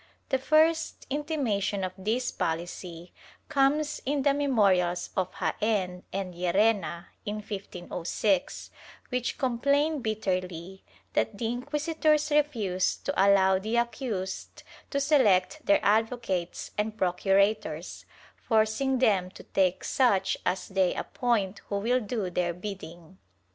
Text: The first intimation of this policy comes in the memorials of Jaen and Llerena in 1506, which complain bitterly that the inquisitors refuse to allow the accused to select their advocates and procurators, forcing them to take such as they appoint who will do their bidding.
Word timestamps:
The 0.29 0.39
first 0.39 1.05
intimation 1.11 1.83
of 1.83 1.93
this 1.95 2.31
policy 2.31 3.13
comes 3.49 4.01
in 4.03 4.23
the 4.23 4.33
memorials 4.33 5.11
of 5.15 5.31
Jaen 5.39 6.01
and 6.11 6.33
Llerena 6.33 7.05
in 7.23 7.35
1506, 7.35 8.71
which 9.09 9.37
complain 9.37 10.01
bitterly 10.01 10.83
that 11.13 11.37
the 11.37 11.49
inquisitors 11.49 12.31
refuse 12.31 12.95
to 12.97 13.13
allow 13.15 13.59
the 13.59 13.77
accused 13.77 14.63
to 14.89 14.99
select 14.99 15.63
their 15.67 15.79
advocates 15.83 16.71
and 16.79 16.97
procurators, 16.97 18.05
forcing 18.35 18.97
them 18.97 19.29
to 19.29 19.43
take 19.43 19.83
such 19.83 20.35
as 20.47 20.67
they 20.69 20.95
appoint 20.95 21.59
who 21.69 21.77
will 21.77 21.99
do 21.99 22.31
their 22.31 22.55
bidding. 22.55 23.19